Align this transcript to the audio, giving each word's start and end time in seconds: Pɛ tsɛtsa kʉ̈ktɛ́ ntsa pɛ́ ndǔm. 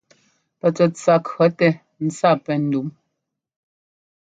Pɛ 0.59 0.67
tsɛtsa 0.75 1.13
kʉ̈ktɛ́ 1.25 1.79
ntsa 2.05 2.29
pɛ́ 2.43 2.55
ndǔm. 2.65 2.87